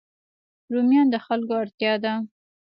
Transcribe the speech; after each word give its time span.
رومیان 0.73 1.07
د 1.11 1.15
خلکو 1.25 1.53
اړتیا 1.61 1.93
ده 2.03 2.13